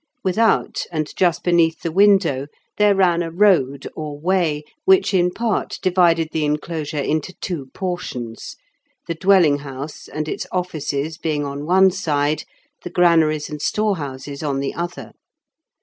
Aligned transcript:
Without, 0.23 0.87
and 0.91 1.15
just 1.15 1.43
beneath 1.43 1.81
the 1.81 1.91
window, 1.91 2.47
there 2.79 2.95
ran 2.95 3.21
a 3.21 3.29
road 3.29 3.87
or 3.95 4.19
way, 4.19 4.63
which 4.83 5.13
in 5.13 5.29
part 5.29 5.77
divided 5.83 6.29
the 6.31 6.43
enclosure 6.43 6.97
into 6.97 7.33
two 7.39 7.67
portions; 7.75 8.55
the 9.07 9.13
dwelling 9.13 9.59
house 9.59 10.07
and 10.07 10.27
its 10.27 10.47
offices 10.51 11.19
being 11.19 11.45
on 11.45 11.67
one 11.67 11.91
side, 11.91 12.45
the 12.83 12.89
granaries 12.89 13.47
and 13.47 13.61
storehouses 13.61 14.41
on 14.41 14.59
the 14.59 14.73
other. 14.73 15.11